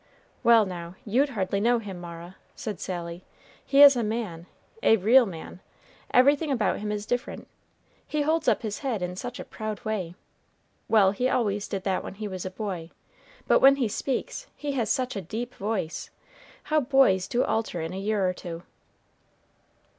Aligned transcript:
"Well, 0.41 0.65
now, 0.65 0.95
you'd 1.05 1.29
hardly 1.29 1.59
know 1.59 1.77
him, 1.77 2.01
Mara," 2.01 2.37
said 2.55 2.79
Sally. 2.79 3.23
"He 3.63 3.83
is 3.83 3.95
a 3.95 4.01
man 4.01 4.47
a 4.81 4.97
real 4.97 5.27
man; 5.27 5.59
everything 6.11 6.49
about 6.49 6.79
him 6.79 6.91
is 6.91 7.05
different; 7.05 7.47
he 8.07 8.23
holds 8.23 8.47
up 8.47 8.63
his 8.63 8.79
head 8.79 9.03
in 9.03 9.15
such 9.15 9.39
a 9.39 9.45
proud 9.45 9.85
way. 9.85 10.15
Well, 10.87 11.11
he 11.11 11.29
always 11.29 11.67
did 11.67 11.83
that 11.83 12.03
when 12.03 12.15
he 12.15 12.27
was 12.27 12.47
a 12.47 12.49
boy; 12.49 12.89
but 13.47 13.59
when 13.59 13.75
he 13.75 13.87
speaks, 13.87 14.47
he 14.55 14.71
has 14.71 14.89
such 14.89 15.15
a 15.15 15.21
deep 15.21 15.53
voice! 15.53 16.09
How 16.63 16.79
boys 16.79 17.27
do 17.27 17.43
alter 17.43 17.79
in 17.79 17.93
a 17.93 17.99
year 17.99 18.27
or 18.27 18.33
two!" 18.33 18.63